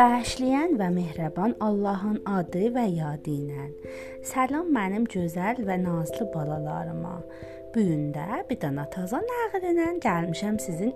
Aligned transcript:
Bağışlayan 0.00 0.78
və 0.80 0.86
mehriban 0.94 1.50
Allahın 1.60 2.22
adı 2.24 2.70
və 2.72 2.86
yadı 2.88 3.34
ilə. 3.34 3.66
Salam 4.24 4.70
mənim 4.72 5.04
gözəl 5.12 5.60
və 5.66 5.76
nazlı 5.82 6.24
balalarıma. 6.32 7.18
Bu 7.74 7.84
gün 7.84 8.06
də 8.14 8.38
bir 8.48 8.60
dana 8.62 8.86
taza 8.94 9.20
nağıl 9.26 9.66
ilə 9.74 9.90
gəlmişəm 10.06 10.56
sizin 10.64 10.94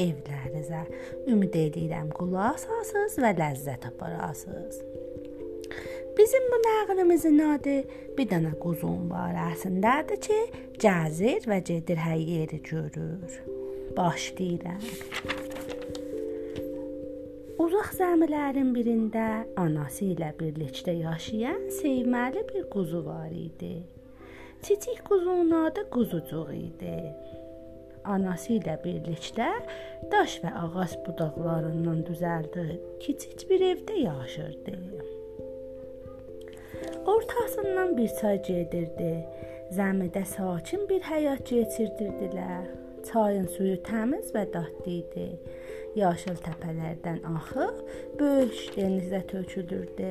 evlərinizə. 0.00 0.80
Ümid 1.28 1.58
edirəm 1.66 2.08
qulaq 2.16 2.56
asasınız 2.56 3.18
və 3.26 3.36
ləzzət 3.42 3.84
aparasınız. 3.90 4.80
Bizim 6.18 6.50
bu 6.52 6.62
nağılımızın 6.68 7.38
adı 7.52 7.78
bir 8.18 8.30
dana 8.30 8.54
quzun 8.62 9.10
barəsindədir 9.12 10.22
ki, 10.30 10.40
gəzir 10.80 11.44
və 11.44 11.60
gedir 11.60 12.00
hər 12.08 12.24
yeri 12.24 12.62
görür. 12.62 13.42
Başlayıram. 13.96 14.80
Uzaq 17.56 17.94
zəmilərin 17.96 18.74
birində 18.76 19.46
anası 19.56 20.10
ilə 20.10 20.26
birlikdə 20.36 20.92
yaşayan 20.98 21.62
sevməli 21.72 22.42
bir 22.50 22.66
quzu 22.68 22.98
var 23.06 23.30
idi. 23.32 23.78
Kiçik 24.60 25.00
quzunun 25.08 25.54
adı 25.62 25.86
Quzucuq 25.94 26.50
idi. 26.52 26.98
Anası 28.04 28.58
ilə 28.58 28.74
birlikdə 28.82 29.48
daş 30.12 30.34
və 30.42 30.52
ağac 30.64 30.98
budaqlarından 31.06 32.02
düzəldiyi 32.10 32.76
kiçik 33.00 33.46
bir 33.48 33.64
evdə 33.70 33.96
yaşayırdı. 34.04 34.76
Ortasından 37.14 37.96
bir 37.96 38.12
çay 38.20 38.42
gedirdi. 38.50 39.14
Zəmidə 39.78 40.26
sakin 40.28 40.84
bir 40.90 41.00
həyat 41.08 41.40
keçirdirdilər. 41.48 42.68
Çayın 43.08 43.48
suyu 43.56 43.80
təmiz 43.88 44.28
və 44.36 44.44
dadlı 44.52 44.98
idi 45.00 45.30
yaşıl 45.96 46.40
təpələrdən 46.44 47.22
axıb 47.34 47.78
böyük 48.20 48.74
dənizə 48.76 49.22
tökülürdü. 49.30 50.10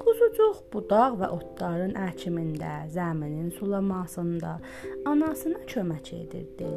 Quzucuq 0.00 0.62
budaq 0.72 1.18
və 1.20 1.28
otların 1.36 1.94
əkimində, 2.06 2.86
zəminin 2.92 3.50
sulamasında 3.58 4.56
anasına 5.10 5.60
kömək 5.70 6.10
edirdi. 6.16 6.70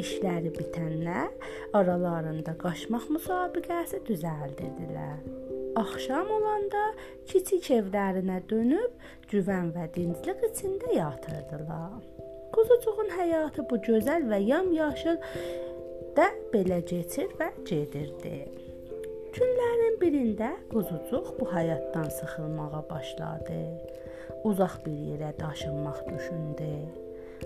İşləri 0.00 0.52
bitəndə 0.56 1.26
aralarında 1.76 2.56
qaçmaq 2.62 3.08
müsabiqəsi 3.16 4.02
düzəldirdilər. 4.08 5.20
Axşam 5.76 6.30
olanda 6.32 6.84
kiçik 7.28 7.70
evlərinə 7.78 8.40
dönüb 8.48 8.94
güvən 9.32 9.74
və 9.76 9.90
dinclik 9.96 10.40
içində 10.48 10.94
yatırdılar. 10.96 12.00
Quzucuğun 12.56 13.10
həyatı 13.18 13.66
bu 13.68 13.76
gözəl 13.84 14.24
və 14.30 14.38
yamyaşıl 14.46 15.18
də 16.16 16.26
belə 16.52 16.80
keçir 16.88 17.32
və 17.38 17.50
gedirdi. 17.68 18.36
Günlərin 19.36 19.98
birində 20.00 20.54
quzucuq 20.70 21.34
bu 21.38 21.48
həyatdan 21.50 22.08
sıxılmağa 22.18 22.80
başladı. 22.90 23.58
Uzaq 24.48 24.78
bir 24.86 24.96
yerə 25.10 25.34
daşınmaq 25.40 25.98
düşündü. 26.08 26.70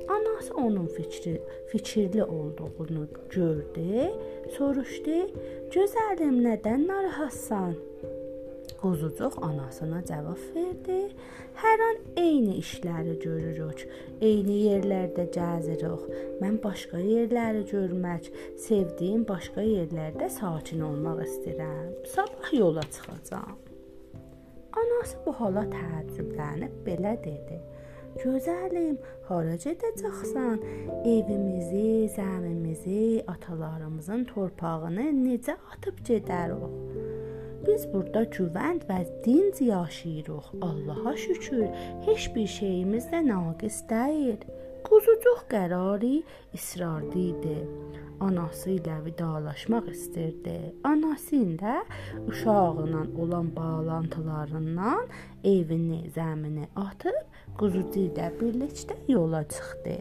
Anası 0.08 0.54
onun 0.54 0.86
fikri 0.86 1.42
fikirli 1.72 2.24
olduğunu 2.24 3.08
gördü, 3.30 4.10
soruşdu: 4.56 5.18
"Gözəlim, 5.74 6.36
nədən 6.46 6.86
narahatsan?" 6.86 7.74
Quzucuq 8.80 9.34
anasına 9.44 10.00
cavab 10.08 10.40
verdi: 10.54 11.00
Hər 11.60 11.82
an 11.86 11.98
eyni 12.16 12.54
işləri 12.62 13.18
görürük, 13.20 13.82
eyni 14.24 14.56
yerlərdə 14.70 15.26
gəzirik. 15.34 16.06
Mən 16.40 16.56
başqa 16.64 17.00
yerləri 17.04 17.66
görmək, 17.68 18.30
sevdiyim 18.64 19.26
başqa 19.28 19.66
yerlərdə 19.66 20.30
sakin 20.32 20.86
olmaq 20.88 21.20
istəyirəm. 21.26 21.92
Sabah 22.14 22.54
yola 22.56 22.86
çıxacağam. 22.96 23.58
Anası 24.80 25.20
bu 25.26 25.36
hala 25.42 25.66
təəccüblənib 25.76 26.80
belə 26.88 27.14
dedi: 27.26 27.60
Gözəlim, 28.24 28.96
hara 29.28 29.60
gedəcəksən? 29.66 30.56
Evimizi, 31.04 32.08
zəmimizi, 32.16 33.24
atalarımızın 33.28 34.24
torpağını 34.32 35.10
necə 35.20 35.60
atıb 35.76 36.00
gedərik? 36.08 37.09
Biz 37.70 37.84
burada 37.92 38.24
güvənd 38.34 38.82
və 38.88 38.96
dinc 39.24 39.60
yaşayırıq. 39.62 40.46
Allaha 40.66 41.12
şükür, 41.16 41.68
heç 42.06 42.24
bir 42.34 42.46
şeyimiz 42.46 43.04
də 43.12 43.20
naqis 43.28 43.76
deyil. 43.90 44.40
Quzucuq 44.88 45.44
qərarı 45.52 46.16
israrlı 46.58 47.22
idi. 47.28 47.56
Anası 48.26 48.74
ilə 48.74 48.96
vidalaşmaq 49.04 49.86
istirdi. 49.94 50.58
Anası 50.84 51.36
ilə 51.36 51.76
uşağıyla 52.26 53.06
olan 53.22 53.56
bağlantılarından 53.56 55.06
evini, 55.44 56.02
zəmini 56.16 56.66
atıb 56.86 57.22
quzucu 57.58 58.08
ilə 58.08 58.32
birlikdə 58.40 58.98
yola 59.08 59.44
çıxdı. 59.54 60.00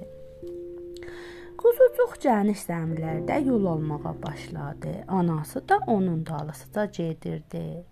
Quzucuq 1.69 2.15
gəniş 2.23 2.63
zəmilərdə 2.65 3.35
yol 3.45 3.67
almağa 3.69 4.13
başladı. 4.23 4.93
Anası 5.07 5.61
da 5.69 5.77
onun 5.87 6.25
dalısıca 6.25 6.85
gedirdi. 6.85 7.83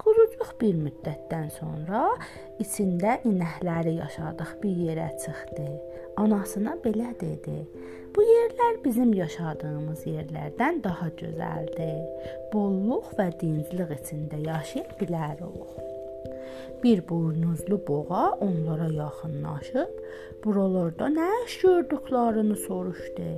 Quzucuq 0.00 0.54
bir 0.60 0.78
müddətdən 0.86 1.50
sonra 1.58 2.06
içində 2.64 3.18
inəkləri 3.28 3.92
yaşadıq 3.98 4.54
bir 4.62 4.78
yerə 4.86 5.10
çıxdı. 5.24 5.66
Anasına 6.22 6.78
belə 6.84 7.10
dedi: 7.20 7.58
"Bu 8.16 8.24
yerlər 8.24 8.78
bizim 8.84 9.12
yaşadığımız 9.12 10.06
yerlərdən 10.06 10.80
daha 10.88 11.10
gözəldir. 11.20 12.00
Bolluq 12.54 13.12
və 13.20 13.28
dinclik 13.42 13.92
içində 13.98 14.40
yaşaya 14.48 14.96
bilərik." 15.02 15.95
Bir 16.82 17.08
buynuzlu 17.08 17.80
boğa 17.88 18.38
onlara 18.40 18.88
yaxınlaşıb, 18.92 19.92
buralarda 20.44 21.08
nə 21.12 21.28
iş 21.46 21.60
gördüklərini 21.64 22.56
soruşdu. 22.66 23.30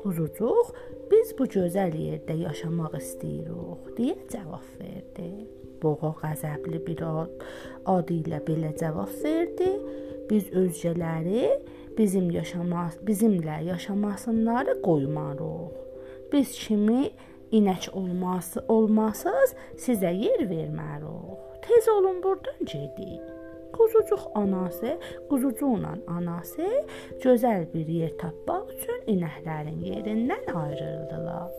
Quzucuq, 0.00 0.70
biz 1.10 1.34
bu 1.38 1.46
gözəl 1.56 1.96
yerdə 1.98 2.36
yaşamaq 2.40 2.94
istəyirik, 3.00 3.90
deyə 3.98 4.16
cavab 4.32 4.68
verdi. 4.80 5.30
Boğa 5.82 6.14
qəzəbli 6.22 6.80
bir 6.86 7.02
ad, 7.08 7.44
adı 7.94 8.20
ilə 8.22 8.40
belə 8.46 8.70
cavab 8.80 9.12
verdi: 9.24 9.74
Biz 10.30 10.52
özgələri 10.62 11.44
bizim 11.98 12.30
yaşamaq, 12.30 13.00
bizimlə 13.06 13.64
yaşamasınları 13.64 14.80
qoymarıq. 14.82 15.76
Biz 16.32 16.52
kimi 16.64 17.10
inək 17.52 17.90
olması 17.96 18.64
olmasız 18.68 19.54
sizə 19.78 20.12
yer 20.14 20.46
vermərik. 20.50 21.38
Tez 21.66 21.88
olun 21.88 22.22
burdan 22.22 22.60
gedin. 22.64 23.20
Quzucuq 23.72 24.22
anası, 24.34 24.98
quzucuqla 25.30 25.94
anası 26.06 26.68
gözəl 27.22 27.66
bir 27.74 27.88
yer 28.00 28.14
tapmaq 28.18 28.72
üçün 28.74 29.02
inəklərin 29.14 29.78
yerindən 29.86 30.50
ayrıldılar. 30.62 31.52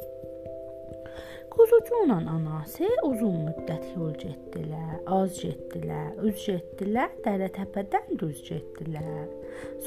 Quzucuqla 1.51 2.17
anası 2.35 2.89
uzun 3.07 3.37
müddət 3.47 3.85
yol 3.95 4.11
getdilər, 4.19 4.97
az 5.07 5.39
getdilər, 5.39 6.11
üz 6.27 6.45
getdilər, 6.47 7.15
dərə 7.25 7.51
təpədən 7.57 8.19
düz 8.19 8.43
getdilər. 8.49 9.27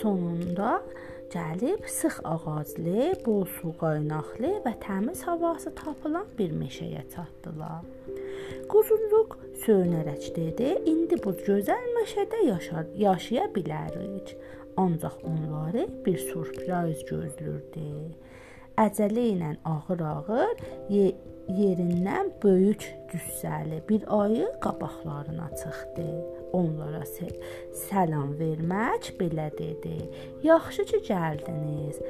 Sonunda 0.00 0.78
gəlib 1.34 1.86
sıx 1.98 2.20
ağaclı, 2.24 3.14
bol 3.26 3.44
su 3.56 3.72
qaynaqlı 3.82 4.50
və 4.66 4.72
təmiz 4.84 5.24
havası 5.26 5.72
tapılan 5.80 6.26
bir 6.38 6.52
meşəyə 6.60 7.02
çatdılar. 7.14 7.82
Quzucuq 8.70 9.34
söyünərək 9.64 10.28
dedi: 10.36 10.68
"İndi 10.92 11.18
bu 11.24 11.32
gözəl 11.48 11.86
meşədə 11.98 12.44
yaşar, 12.52 12.86
yaşaya 13.06 13.46
bilərik." 13.56 14.36
Ancaq 14.76 15.16
onları 15.30 15.88
bir 16.06 16.18
sürpriz 16.18 17.04
gözlürdü. 17.10 17.90
Əcələ 18.86 19.26
ilə 19.34 19.50
ağır-ağır 19.74 20.56
yerindən 21.60 22.32
böyük 22.44 22.88
cüssəli 23.12 23.78
bir 23.88 24.02
ayı 24.22 24.48
qabaqlarına 24.64 25.48
çıxdı 25.60 26.08
onlara 26.54 27.02
səlam 27.08 28.34
vermək 28.38 29.10
belə 29.18 29.50
dedi. 29.58 29.96
Yaxşı 30.46 30.84
ki 30.90 31.00
gəldiniz. 31.08 32.00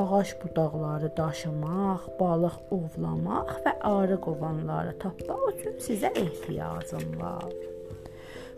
Ağac 0.00 0.34
budaqları 0.42 1.10
daşımaq, 1.16 2.06
balıq 2.20 2.58
ovlamaq 2.76 3.52
və 3.64 3.74
arı 3.94 4.20
qovanları 4.26 4.96
tapmaq 5.02 5.50
üçün 5.54 5.76
sizə 5.86 6.12
ehtiyacım 6.24 7.18
var. 7.20 7.50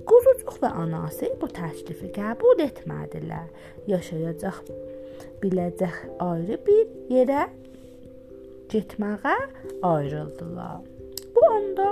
Quzucuq 0.08 0.56
və 0.62 0.70
anası 0.82 1.30
bu 1.40 1.46
təklifi 1.54 2.10
qəbul 2.16 2.64
etmədilər. 2.64 3.50
Yaşayacaq 3.90 4.62
biləcək 5.42 5.98
ayrı 6.22 6.58
bir 6.66 6.88
yerə 7.12 7.44
getməyə 8.72 9.36
ayrıldılar. 9.82 10.80
Bu 11.34 11.46
anda 11.50 11.88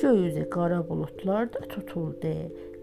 göy 0.00 0.28
üzü 0.28 0.50
qara 0.50 0.88
buludlar 0.88 1.52
da 1.52 1.60
tutuldu. 1.60 2.34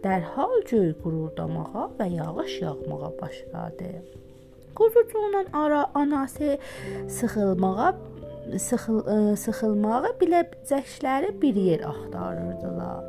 Dərhal 0.03 0.61
göy 0.69 0.93
guruldamağa 1.03 1.89
və 1.99 2.07
yağış 2.13 2.61
yağmağa 2.61 3.11
başladı. 3.21 3.89
Quzucuqla 4.75 5.43
ara 5.53 5.85
anası 5.93 6.57
sıxılmağa 7.07 7.95
sıxıl 8.57 9.35
sıxılmağı 9.35 10.13
biləcəkləri 10.21 11.33
bir 11.41 11.55
yer 11.55 11.79
axtarırdılar. 11.79 13.03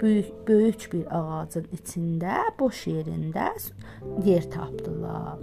Böyük 0.00 0.48
böyük 0.48 0.88
bir 0.92 1.06
ağacın 1.10 1.66
içində, 1.74 2.36
boş 2.58 2.86
yerində 2.86 3.48
yer 4.24 4.50
tapdılar. 4.50 5.40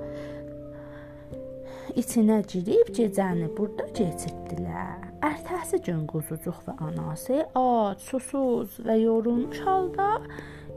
İçinə 1.95 2.39
girib 2.47 2.93
gecəni 2.95 3.49
burada 3.57 3.89
keçirdilər. 3.97 5.10
Ertəsi 5.21 5.77
gün 5.85 6.07
quzucuq 6.09 6.63
və 6.65 6.73
anası 6.81 7.43
ac, 7.57 7.99
susuz 8.01 8.79
və 8.81 8.95
yorulmuş 9.03 9.59
halda 9.67 10.07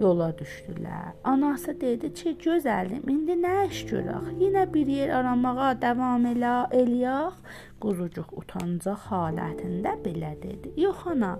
yola 0.00 0.26
düşdülər. 0.37 1.14
Anası 1.25 1.73
dedi 1.81 2.11
ki, 2.14 2.35
gözəlim, 2.43 3.06
indi 3.08 3.38
nə 3.41 3.55
iş 3.70 3.81
görək? 3.88 4.29
Yenə 4.43 4.67
bir 4.75 4.91
yer 4.93 5.14
aramağa 5.20 5.70
davam 5.81 6.26
elə, 6.29 6.56
eləyək. 6.76 7.41
Quzucuq 7.81 8.37
utancaq 8.43 9.08
halətində 9.14 9.96
belə 10.05 10.35
dedi. 10.43 10.75
Yox 10.82 11.06
ana, 11.14 11.38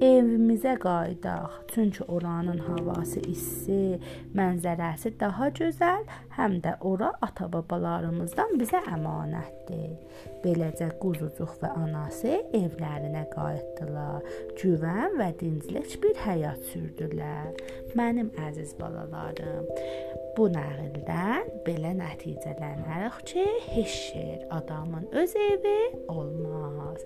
evimizə 0.00 0.74
qayıdaq. 0.78 1.50
Çünki 1.74 2.04
oranın 2.04 2.58
havası 2.58 3.20
isti, 3.20 3.98
mənzərəsi 4.36 5.14
daha 5.20 5.48
gözəl, 5.58 6.04
həm 6.36 6.58
də 6.64 6.74
ora 6.88 7.12
ata-babalarımızdan 7.26 8.56
bizə 8.60 8.82
əmanətdir. 8.92 9.96
Beləcə 10.44 10.90
quzucuq 11.02 11.58
və 11.62 11.72
anası 11.84 12.38
evlərinə 12.56 13.24
qayıtdılar. 13.32 14.26
Güvən 14.60 15.18
və 15.20 15.30
dinclik 15.40 15.96
bir 16.02 16.18
həyat 16.26 16.60
sürdülər. 16.72 17.52
Mənim 17.98 18.32
əziz 18.48 18.76
balalarım, 18.80 19.68
bu 20.36 20.46
nağıldan 20.52 21.48
belə 21.66 21.92
nəticələnərək 21.98 23.18
ki, 23.28 23.44
heç 23.74 23.94
şeir 24.08 24.44
adamın 24.56 25.04
öz 25.12 25.34
evi 25.36 25.80
olmaz. 26.08 27.02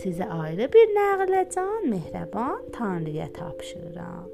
Sizə 0.00 0.28
ayrı 0.32 0.68
bir 0.72 0.92
nəğlə 0.96 1.42
can, 1.54 1.88
mehriban 1.92 2.70
Tanrıya 2.72 3.28
tapşırıram. 3.36 4.28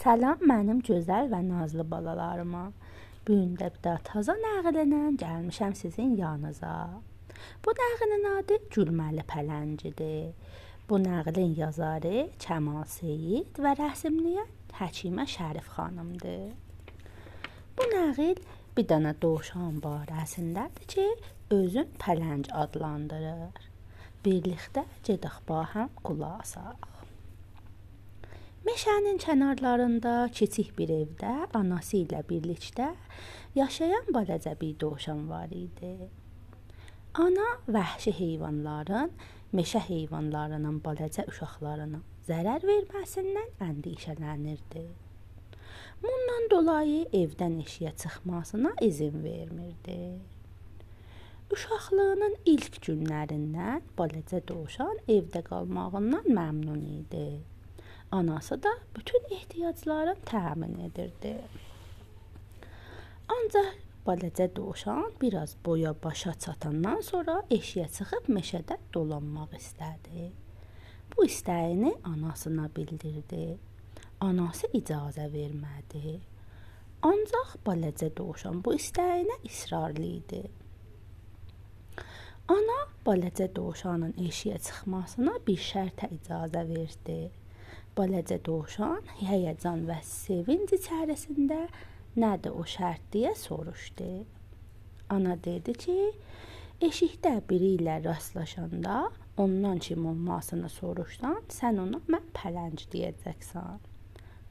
Salam 0.00 0.46
mənim 0.52 0.78
gözəl 0.86 1.28
və 1.34 1.42
nazlı 1.48 1.90
balalarıma. 1.90 2.70
Bu 3.26 3.34
gün 3.34 3.56
də 3.58 3.72
bir 3.74 4.04
taza 4.06 4.38
nəğlə 4.46 4.86
ilə 4.86 5.02
gəlmişəm 5.24 5.74
sizin 5.74 6.14
yanınıza. 6.22 6.76
Bu 7.64 7.74
nəğlənin 7.82 8.30
adı 8.38 8.62
Gülməli 8.74 9.26
pələncidir. 10.90 10.90
Bu 10.90 10.98
nəqlin 10.98 11.54
yazarı 11.56 12.30
Kəmal 12.38 12.86
Seyid 12.86 13.58
və 13.58 13.74
rəsmləyən 13.78 14.48
Həkimə 14.78 15.26
Şərif 15.26 15.68
xanımdır. 15.76 16.54
Bu 17.76 17.82
nəql 17.94 18.40
bir 18.76 18.84
dənə 18.84 19.14
dovşan 19.22 19.80
barəsindədir 19.82 20.86
ki, 20.86 21.06
özün 21.50 21.88
pələng 21.98 22.50
adlandırır. 22.50 23.68
Birlikdə 24.24 24.84
gedək 25.04 25.40
bahəm 25.48 25.90
qulaq 26.02 26.40
asaq. 26.42 26.88
Meşənin 28.66 29.18
kənarlarında 29.18 30.28
kiçik 30.32 30.76
bir 30.78 30.88
evdə 30.88 31.46
anası 31.54 32.02
ilə 32.04 32.22
birlikdə 32.28 32.94
yaşayan 33.54 34.04
balaca 34.14 34.56
bir 34.60 34.80
dovşan 34.80 35.30
var 35.30 35.48
idi. 35.50 36.10
Ana 37.14 37.48
vəhşi 37.68 38.12
heyvanların 38.12 39.10
meşə 39.56 39.80
heyvanlarının 39.88 40.80
balaca 40.84 41.24
uşaqlarına 41.30 42.00
zərər 42.28 42.66
verməsindən 42.70 43.48
əndişələnirdi. 43.66 44.84
Bundan 46.02 46.46
dolayı 46.50 47.00
evdən 47.22 47.58
eşiyə 47.64 47.90
çıxmasına 48.02 48.70
izin 48.86 49.24
vermirdi. 49.24 49.98
Uşaqlığının 51.50 52.36
ilk 52.52 52.78
günlərindən 52.86 53.82
balaca 53.98 54.40
dovşan 54.48 55.02
evdə 55.16 55.42
qalmağından 55.50 56.30
məmnun 56.38 56.82
idi. 57.00 57.40
Anası 58.10 58.62
da 58.62 58.72
bütün 58.96 59.34
ehtiyaclarını 59.36 60.16
təmin 60.30 60.78
edirdi. 60.86 61.36
Ancaq 63.28 63.74
Balaca 64.06 64.56
dovşan 64.56 65.12
biraz 65.20 65.56
boya 65.66 65.94
başa 66.04 66.32
çatandan 66.34 67.00
sonra 67.00 67.42
eşiyə 67.50 67.88
çıxıb 67.96 68.30
meşədə 68.36 68.78
dolanmaq 68.94 69.52
istədi. 69.58 70.30
Bu 71.12 71.26
istəyini 71.26 71.92
anasına 72.04 72.70
bildirdi. 72.76 73.58
Anası 74.20 74.66
icazə 74.80 75.26
vermədi. 75.32 76.16
Ancaq 77.02 77.52
balaca 77.66 78.08
dovşan 78.16 78.64
bu 78.64 78.74
istəyinə 78.74 79.36
israrlı 79.44 80.06
idi. 80.06 80.42
Ana 82.48 82.78
balaca 83.06 83.46
dovşanın 83.56 84.16
eşiyə 84.28 84.58
çıxmasına 84.64 85.36
bir 85.46 85.60
şərtə 85.68 86.08
icazə 86.16 86.64
verdi. 86.68 87.20
Balaca 87.98 88.40
dovşan 88.44 89.04
həyəcan 89.20 89.84
və 89.92 90.00
sevinc 90.08 90.72
içərisində 90.80 91.66
Nədir 92.18 92.56
o 92.58 92.64
şərt 92.66 93.04
deyə 93.14 93.36
soruşdu. 93.38 94.24
Ana 95.14 95.36
dedi 95.44 95.74
ki, 95.78 95.98
eşikdə 96.82 97.36
biri 97.46 97.76
ilə 97.76 98.00
rastlaşanda 98.04 98.96
ondan 99.38 99.78
kim 99.78 100.06
olmasını 100.10 100.68
soruşsan, 100.68 101.38
sən 101.54 101.78
ona 101.84 102.02
mən 102.10 102.26
pələng 102.34 102.82
deyəcəksən. 102.92 103.78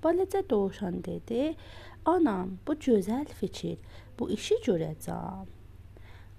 Balaca 0.04 0.42
dovşan 0.50 1.04
dedi: 1.04 1.56
"Anam, 2.06 2.58
bu 2.68 2.74
gözəl 2.74 3.28
fikir. 3.28 3.78
Bu 4.20 4.30
işi 4.32 4.56
görəcəm." 4.68 5.46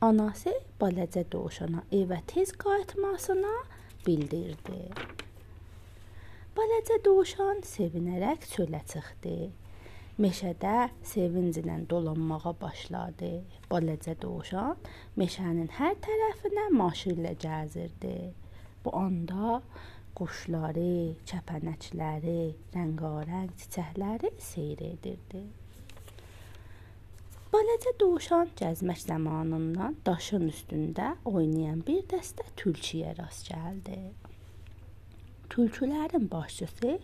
Anası 0.00 0.54
balaca 0.80 1.24
dovşana 1.32 1.82
evə 1.92 2.20
tez 2.26 2.52
qayıtmasına 2.52 3.54
bildirdi. 4.06 4.88
Balaca 6.56 6.96
dovşan 7.04 7.60
sevinərək 7.60 8.48
çölə 8.54 8.80
çıxdı. 8.92 9.59
Meşədə 10.20 10.90
sevinclə 11.08 11.78
dolanmağa 11.88 12.50
başladı. 12.60 13.30
Balaca 13.70 14.12
dovşan 14.20 14.76
meşənin 15.16 15.70
hər 15.78 15.94
tərəfinə 16.04 16.66
maşı 16.76 17.14
ilə 17.14 17.32
gəzirdi. 17.40 18.16
Bu 18.84 18.92
anda 19.00 19.62
quşları, 20.18 21.14
kəpənəkləri, 21.30 22.42
rəngarəng 22.74 23.48
çiçəkləri 23.62 24.34
seyr 24.50 24.82
edirdi. 24.90 25.46
Balaca 27.54 27.96
dovşan 28.04 28.52
gəzmək 28.60 29.00
zamanından 29.06 29.96
daşın 30.04 30.50
üstündə 30.52 31.14
oynayan 31.24 31.80
bir 31.88 32.04
dəstə 32.12 32.44
tülküyə 32.60 33.16
rast 33.22 33.48
gəldi. 33.48 34.02
Tülkülərin 35.50 36.30
başçısı 36.30 36.98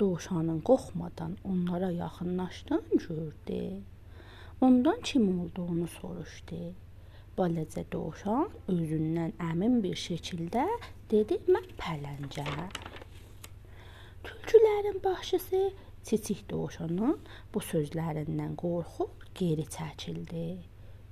dovşanın 0.00 0.60
qorxmadan 0.60 1.36
onlara 1.44 1.90
yaxınlaşdığını 1.90 2.96
gördü. 3.08 3.82
Ondan 4.60 5.00
kim 5.00 5.40
olduğunu 5.40 5.86
soruşdu. 5.86 6.74
Balaca 7.38 7.84
dovşan 7.92 8.48
özündən 8.68 9.32
əmin 9.50 9.82
bir 9.82 9.96
şəkildə 10.06 10.66
dedi: 11.10 11.40
"Mən 11.54 11.66
pələngəm." 11.82 12.70
Tülkülərin 14.24 15.04
başçısı 15.04 15.72
Çiçik 16.04 16.50
dovşanın 16.50 17.18
bu 17.54 17.58
sözlərindən 17.72 18.56
qorxub 18.62 19.26
geri 19.34 19.66
çəkildi. 19.76 20.46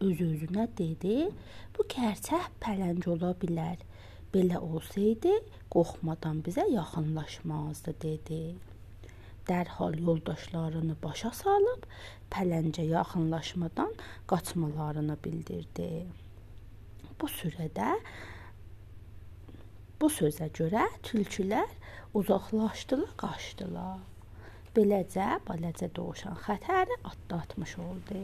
Öz-özünə 0.01 0.69
dedi: 0.79 1.17
"Bu 1.75 1.83
gerçək 1.97 2.47
pələng 2.63 3.09
ola 3.15 3.35
bilər. 3.43 3.79
Belə 4.35 4.59
olsaydı, 4.61 5.35
qorxmadan 5.75 6.43
bizə 6.47 6.67
yaxınlaşmazdı." 6.73 7.95
dedi 8.03 8.43
dərhal 9.49 9.97
yoldaşlarını 10.05 10.97
başa 11.03 11.31
salıb 11.37 11.87
pələncə 12.33 12.85
yaxınlaşmadan 12.89 13.95
qaçmalarını 14.31 15.17
bildirdi. 15.25 15.89
Bu 17.21 17.31
sürədə 17.39 17.95
bu 20.01 20.11
sözə 20.19 20.51
görə 20.59 20.85
tülkülər 21.09 21.73
uzaqlaşdılar, 22.19 23.17
qaçdılar. 23.23 24.05
Beləcə 24.77 25.31
balaca 25.49 25.89
dovşan 25.97 26.37
xətəri 26.45 27.01
atlatmış 27.11 27.79
oldu. 27.83 28.23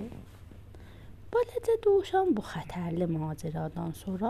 Balaca 1.34 1.74
dovşan 1.82 2.28
bu 2.36 2.42
xətərli 2.46 3.06
macəradan 3.10 3.90
sonra 3.98 4.28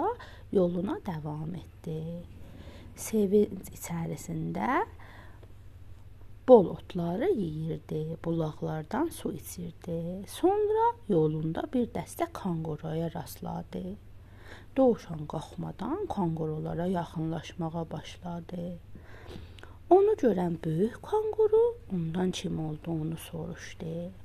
yoluna 0.56 0.94
davam 1.04 1.50
etdi. 1.58 1.98
Sevinc 2.96 3.68
içərisində 3.76 4.78
bol 6.48 6.70
otları 6.72 7.28
yeyirdi, 7.28 8.16
bulaqlardan 8.24 9.12
su 9.18 9.34
içirdi. 9.36 9.98
Sonra 10.38 10.86
yolunda 11.12 11.66
bir 11.76 11.92
dəstə 11.98 12.30
kanquruya 12.40 13.12
rastladı. 13.18 13.84
Dovşan 14.76 15.28
qalxmadan 15.28 16.08
kanqurulara 16.16 16.88
yaxınlaşmağa 16.96 17.84
başladı. 17.92 18.78
Onu 19.90 20.16
görən 20.26 20.56
böyük 20.64 21.02
kanquru 21.12 21.64
ondan 21.92 22.30
kim 22.30 22.68
olduğunu 22.68 23.16
soruşdu. 23.16 24.23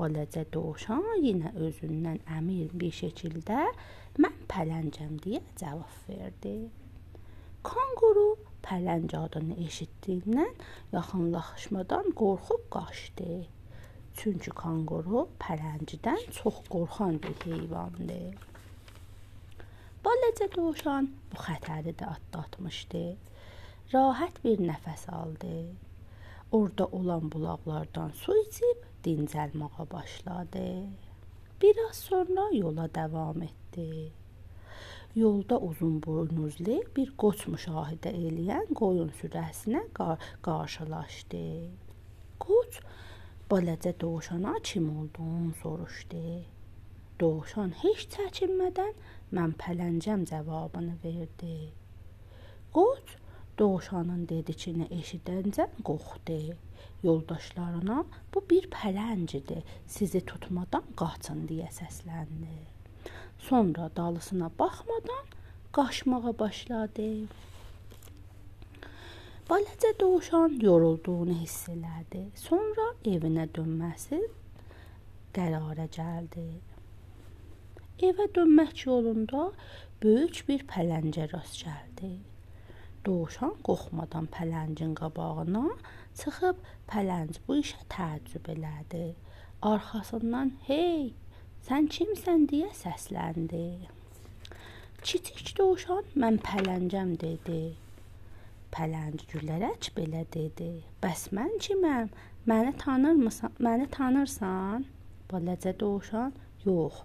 Balaca 0.00 0.44
dovşan 0.54 1.06
yenə 1.20 1.50
özündən 1.66 2.20
əmin 2.38 2.70
bir 2.80 2.92
şəkildə 2.98 3.64
mən 4.24 4.36
pələncəm 4.52 5.18
deyə 5.24 5.40
cavab 5.60 5.96
verdi. 6.08 6.54
Kanguru 7.68 8.28
pələng 8.64 9.12
adını 9.18 9.58
eşitdiyindən 9.66 10.54
yaxınlaşmadan 10.94 12.12
qorxub 12.20 12.64
qaçdı. 12.76 13.42
Çünki 14.18 14.52
kanguru 14.62 15.26
pələngdən 15.44 16.24
çox 16.38 16.62
qorxan 16.72 17.20
bir 17.22 17.36
heyvandır. 17.44 18.38
Balaca 20.04 20.48
dovşan 20.56 21.10
bu 21.32 21.42
xətəri 21.46 21.92
də 22.00 22.08
atlatmışdı. 22.16 23.04
Rahat 23.92 24.44
bir 24.44 24.62
nəfəs 24.70 25.08
aldı. 25.20 25.56
Orda 26.58 26.86
olan 26.86 27.32
bulaqlardan 27.32 28.10
su 28.22 28.36
içib 28.46 28.89
dincəlməyə 29.04 29.84
başladı. 29.90 30.66
Bir 31.62 31.76
az 31.88 31.96
sonra 32.08 32.48
yola 32.52 32.88
davam 32.94 33.42
etdi. 33.42 34.12
Yolda 35.16 35.58
uzun 35.58 36.02
buynuzlu 36.02 36.76
bir 36.96 37.12
qoç 37.22 37.46
müşahidə 37.52 38.12
eləyən 38.14 38.70
qoyun 38.80 39.10
sürəsinə 39.20 39.82
qar 39.98 40.22
qarşılaşdı. 40.46 41.44
Qoç 42.44 42.80
balaca 43.50 43.92
dovşana 44.00 44.54
kim 44.62 44.86
olduğunu 44.98 45.52
soruşdu. 45.62 46.24
Dovşan 47.20 47.74
heç 47.82 48.06
çəkinmədən 48.14 48.94
mən 49.36 49.56
pələncəm 49.62 50.24
cavabını 50.30 50.94
verdi. 51.04 51.56
Qoç 52.72 53.16
dovşanın 53.60 54.26
dedikini 54.28 54.86
eşidəncə 55.00 55.68
qorxdu. 55.84 56.56
Yoldaşlarına 57.02 58.04
bu 58.34 58.42
bir 58.50 58.68
pələngdir, 58.72 59.62
sizi 59.86 60.20
tutmadan 60.30 60.84
qaçın 61.00 61.46
deyə 61.48 61.68
səsləndi. 61.76 62.56
Sonra 63.48 63.90
dalısına 63.96 64.50
baxmadan 64.58 65.24
qaçmağa 65.72 66.38
başladı. 66.38 67.08
Balaca 69.50 69.92
dovşan 70.00 70.58
yorulduğunu 70.60 71.36
hiss 71.40 71.68
elədi. 71.68 72.24
Sonra 72.38 72.84
evinə 73.04 73.48
dönməsi 73.56 74.20
qərara 75.34 75.88
gəldi. 75.96 76.44
Evə 78.08 78.28
dönmək 78.36 78.84
yolunda 78.86 79.50
böyük 80.02 80.44
bir 80.48 80.66
pələngə 80.70 81.26
rast 81.32 81.64
gəldi. 81.64 82.12
Dovşan 83.06 83.54
qorxmadan 83.66 84.26
pələngin 84.36 84.92
qabağına 85.00 85.64
çıxıb 86.20 86.60
pələng 86.90 87.34
bu 87.46 87.62
işə 87.62 87.80
təəccüb 87.96 88.52
elədi. 88.54 89.06
Arxasından 89.72 90.52
"Hey, 90.68 91.12
Sən 91.68 91.86
kimsən 91.92 92.46
deyə 92.50 92.70
səsləndi. 92.76 93.64
Kiçik 95.04 95.50
dovşan 95.58 96.06
mən 96.22 96.38
pələngəm 96.46 97.12
dedi. 97.20 97.58
Pələng 98.74 99.20
gülərək 99.32 99.90
belə 99.98 100.22
dedi. 100.36 100.70
Bəs 101.04 101.26
mən 101.36 101.52
kiməm? 101.66 102.08
Məni 102.48 102.72
tanırmısan? 102.80 103.52
Məni 103.66 103.90
tanırsan? 103.96 104.86
Balaca 105.30 105.74
dovşan 105.82 106.32
yox. 106.64 107.04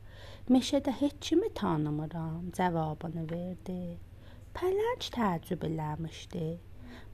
Meşədə 0.49 0.95
heç 1.01 1.19
kimi 1.29 1.51
tanımıram 1.61 2.51
cavabını 2.57 3.27
verdi. 3.31 3.97
Pələng 4.55 5.01
təəccüb 5.11 5.65
eləmişdi. 5.67 6.45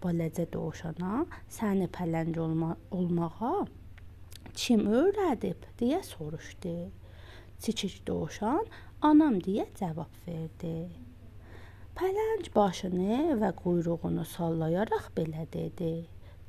Balaca 0.03 0.43
dovşana 0.53 1.23
səni 1.49 1.87
pələng 1.95 2.35
olma 2.37 2.75
olmağa 2.93 3.63
kim 4.53 4.83
öyrədib 4.85 5.63
deyə 5.79 6.03
soruşdu. 6.05 6.73
Kiçik 7.63 7.95
dovşan 8.05 8.69
anam 9.09 9.39
deyə 9.47 9.65
cavab 9.79 10.19
verdi. 10.27 10.91
Pələng 11.97 12.51
başını 12.53 13.17
və 13.41 13.49
quyruğunu 13.63 14.27
sallayaraq 14.35 15.09
belə 15.17 15.47
dedi: 15.57 15.91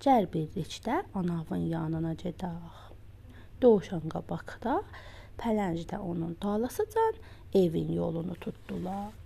"Gəl 0.04 0.28
birlikdə 0.36 0.98
anavın 1.14 1.64
yanına 1.72 2.12
gedək." 2.24 2.92
Dovşan 3.62 4.12
qabaqda, 4.12 4.76
pələng 5.40 5.88
də 5.94 6.04
onun 6.12 6.36
dalısıcan 6.42 7.14
evin 7.54 7.92
yolunu 7.92 8.34
tutdular. 8.34 9.21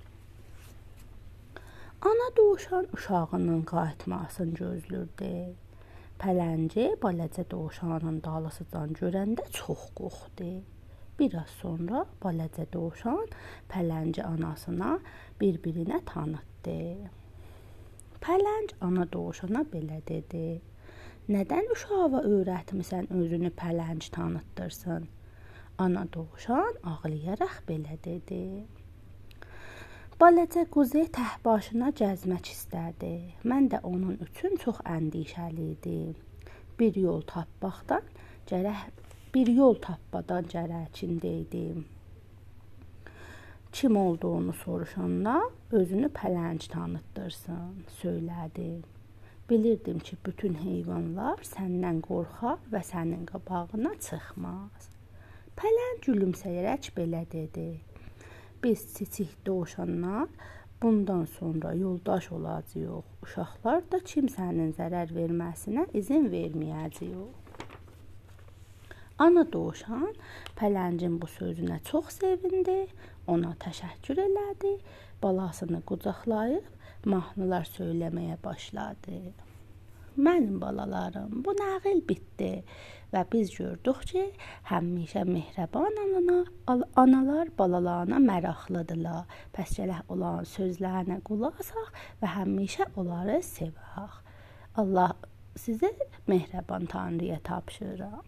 Ana 2.02 2.36
dovşan 2.36 2.86
uşağının 2.92 3.62
qayıtmasını 3.62 4.54
gözlürdü. 4.54 5.54
Pələngi 6.20 6.84
balaca 7.02 7.44
dovşanın 7.50 8.18
dalısıcan 8.24 8.92
görəndə 9.00 9.44
çox 9.58 9.86
qorxdu. 9.96 10.50
Bir 11.18 11.34
az 11.40 11.54
sonra 11.62 12.04
balaca 12.24 12.66
dovşan 12.72 13.24
pələngi 13.72 14.22
anasına 14.22 14.98
bir-birinə 15.40 16.02
tanıtdı. 16.12 16.78
Pələng 18.20 18.76
ana 18.80 19.08
dovşana 19.12 19.64
belə 19.72 20.02
dedi: 20.12 20.60
"Nədən 21.28 21.72
uşağa 21.72 22.20
öyrətmisən 22.32 23.12
özünü 23.20 23.50
pələng 23.62 24.10
tanıtdırsın?" 24.10 25.08
Ana 25.78 26.04
dovşan 26.12 26.74
ağlayaraq 26.92 27.56
belə 27.68 27.96
dedi: 28.04 28.66
Balaca 30.20 30.62
quzu 30.72 31.02
tək 31.12 31.32
başına 31.44 31.90
gəzmək 31.98 32.46
istədi. 32.48 33.08
Mən 33.44 33.66
də 33.68 33.82
onun 33.84 34.14
üçün 34.24 34.54
çox 34.62 34.78
əndişəli 34.88 35.64
idim. 35.74 36.14
Bir 36.78 36.94
yol 36.96 37.18
tapmaqdan 37.28 38.06
gərək 38.48 38.86
bir 39.34 39.50
yol 39.52 39.74
tapmadan 39.84 40.46
cərəkində 40.48 41.32
idim. 41.42 41.82
Kim 43.72 43.98
olduğunu 44.00 44.54
soruşanda 44.62 45.34
özünü 45.70 46.08
pələng 46.08 46.64
tanıtdırsın, 46.72 47.74
söylədi. 48.00 48.70
Bilirdim 49.50 49.98
ki, 49.98 50.16
bütün 50.26 50.56
heyvanlar 50.62 51.44
səndən 51.44 52.00
qorxar 52.08 52.56
və 52.72 52.80
sənin 52.92 53.28
qabağına 53.28 53.92
çıxmaz. 54.08 54.88
Pələng 55.60 56.00
gülümsəyərək 56.08 56.90
belə 56.96 57.26
dedi: 57.36 57.66
Biz 58.62 58.94
kiçik 58.94 59.46
dovşanlar 59.46 60.28
bundan 60.82 61.24
sonra 61.24 61.72
yoldaş 61.72 62.32
olacağıq. 62.32 63.04
Uşaqlar 63.22 63.82
da 63.92 63.98
kimsənin 64.10 64.72
zərər 64.78 65.12
verməsinə 65.16 65.86
izin 66.00 66.28
verməyəcəyik. 66.32 67.46
Ana 69.18 69.46
dovşan 69.52 70.12
pələngin 70.58 71.20
bu 71.20 71.28
sözünə 71.38 71.78
çox 71.88 72.18
sevindi, 72.20 72.86
ona 73.26 73.54
təşəkkür 73.64 74.20
elədi, 74.26 74.74
balasını 75.22 75.80
qucaqlayıb 75.88 77.06
mahnılar 77.12 77.64
söyləməyə 77.76 78.36
başladı. 78.44 79.45
Mənim 80.16 80.60
balalarım, 80.60 81.44
bu 81.44 81.52
nağıl 81.52 82.00
bitdi 82.08 82.62
və 83.12 83.22
biz 83.32 83.50
gördük 83.52 84.00
ki, 84.08 84.22
həmişə 84.70 85.26
mehrəban 85.28 85.98
ana, 86.02 86.38
analar 86.96 87.50
balalarına 87.58 88.18
maraqlıdırlar. 88.24 89.26
Pəs 89.52 89.76
gələk 89.76 90.08
olan 90.08 90.48
sözlərinə 90.48 91.20
qulaq 91.28 91.60
asaq 91.60 91.92
və 92.22 92.32
həmişə 92.32 92.88
onları 92.96 93.42
sevək. 93.44 94.16
Allah 94.80 95.12
sizə 95.56 95.92
mehrəban 96.28 96.88
Tanrıya 96.88 97.38
tapşırıram. 97.44 98.24